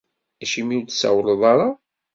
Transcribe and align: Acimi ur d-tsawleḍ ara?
Acimi 0.43 0.75
ur 0.79 0.83
d-tsawleḍ 0.85 1.41
ara? 1.53 1.69